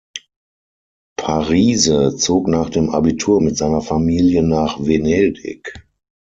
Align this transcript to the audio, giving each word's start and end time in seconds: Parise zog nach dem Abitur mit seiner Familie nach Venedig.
Parise 1.15 2.15
zog 2.15 2.47
nach 2.47 2.71
dem 2.71 2.89
Abitur 2.89 3.39
mit 3.39 3.55
seiner 3.55 3.81
Familie 3.81 4.41
nach 4.41 4.79
Venedig. 4.83 5.75